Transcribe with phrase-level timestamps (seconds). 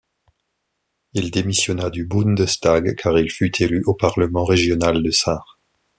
[1.13, 5.59] Il démissionna du Bundestag car il fut élu au Parlement régional de Sarre.